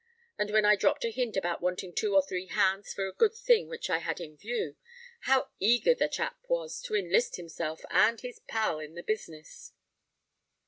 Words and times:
But 0.35 0.49
when 0.49 0.65
I 0.65 0.75
dropped 0.75 1.05
a 1.05 1.11
hint 1.11 1.37
about 1.37 1.61
wanting 1.61 1.93
two 1.93 2.15
or 2.15 2.23
three 2.23 2.47
hands 2.47 2.91
for 2.91 3.05
a 3.05 3.13
good 3.13 3.35
thing 3.35 3.67
which 3.67 3.87
I 3.87 3.99
had 3.99 4.19
in 4.19 4.35
view, 4.35 4.75
how 5.29 5.51
eager 5.59 5.93
the 5.93 6.07
chap 6.09 6.37
was 6.47 6.81
to 6.85 6.95
enlist 6.95 7.35
himself 7.35 7.81
and 7.91 8.19
his 8.19 8.39
pal 8.47 8.79
in 8.79 8.95
the 8.95 9.03
business!" 9.03 9.73